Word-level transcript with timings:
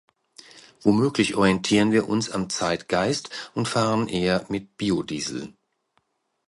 Womöglich 0.81 1.35
orientieren 1.35 1.91
wir 1.91 2.09
uns 2.09 2.31
am 2.31 2.49
Zeitgeist 2.49 3.29
und 3.53 3.67
fahren 3.67 4.07
eher 4.07 4.47
mit 4.49 4.75
Biodiesel. 4.75 5.53